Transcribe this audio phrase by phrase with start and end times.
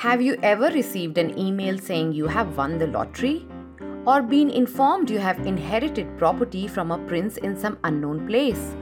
[0.00, 3.46] Have you ever received an email saying you have won the lottery?
[4.06, 8.74] Or been informed you have inherited property from a prince in some unknown place?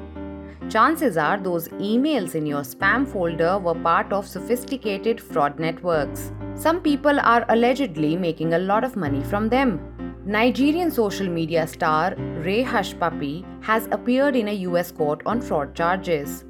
[0.71, 6.31] Chances are those emails in your spam folder were part of sophisticated fraud networks.
[6.55, 9.81] Some people are allegedly making a lot of money from them.
[10.25, 12.15] Nigerian social media star
[12.47, 16.45] Ray Hushpuppi has appeared in a US court on fraud charges.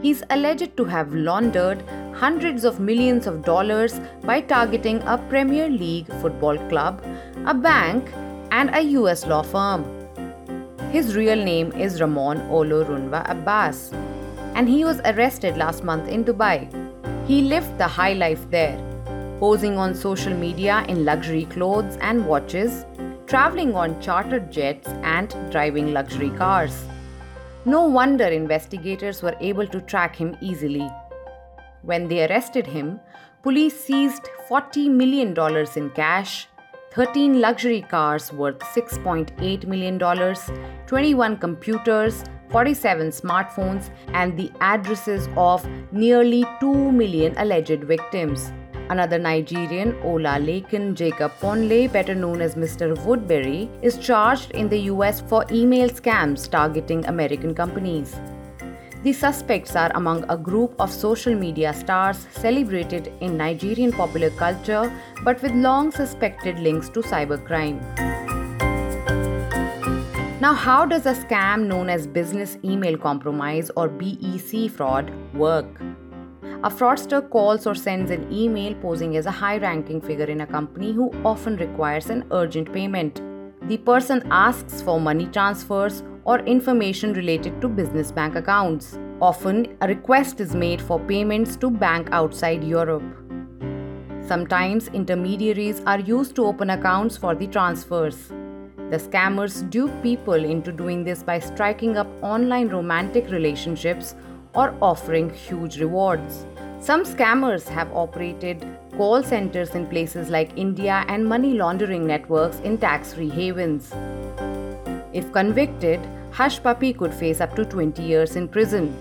[0.00, 1.82] He's alleged to have laundered
[2.14, 7.04] hundreds of millions of dollars by targeting a Premier League football club,
[7.46, 8.12] a bank,
[8.52, 9.84] and a US law firm.
[10.92, 13.92] His real name is Ramon Olorunwa Abbas,
[14.54, 16.68] and he was arrested last month in Dubai.
[17.26, 18.78] He lived the high life there,
[19.40, 22.86] posing on social media in luxury clothes and watches,
[23.26, 26.84] traveling on chartered jets, and driving luxury cars.
[27.68, 30.88] No wonder investigators were able to track him easily.
[31.82, 32.98] When they arrested him,
[33.42, 35.36] police seized $40 million
[35.76, 36.48] in cash,
[36.92, 39.98] 13 luxury cars worth $6.8 million,
[40.86, 48.50] 21 computers, 47 smartphones, and the addresses of nearly 2 million alleged victims.
[48.90, 52.96] Another Nigerian, Olalekan Jacob Ponle, better known as Mr.
[53.04, 58.16] Woodberry, is charged in the US for email scams targeting American companies.
[59.02, 64.90] The suspects are among a group of social media stars celebrated in Nigerian popular culture
[65.22, 67.78] but with long suspected links to cybercrime.
[70.40, 75.66] Now, how does a scam known as business email compromise or BEC fraud work?
[76.64, 80.46] A fraudster calls or sends an email posing as a high ranking figure in a
[80.46, 83.22] company who often requires an urgent payment.
[83.68, 88.98] The person asks for money transfers or information related to business bank accounts.
[89.20, 93.04] Often, a request is made for payments to bank outside Europe.
[94.26, 98.32] Sometimes intermediaries are used to open accounts for the transfers.
[98.90, 104.16] The scammers dupe people into doing this by striking up online romantic relationships
[104.54, 106.46] or offering huge rewards.
[106.80, 108.64] Some scammers have operated
[108.96, 113.92] call centers in places like India and money laundering networks in tax free havens.
[115.12, 116.00] If convicted,
[116.32, 118.96] Hushpuppi could face up to 20 years in prison.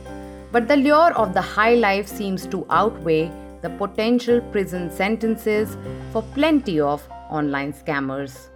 [0.52, 3.32] But the lure of the high life seems to outweigh
[3.62, 5.78] the potential prison sentences
[6.12, 8.48] for plenty of online scammers.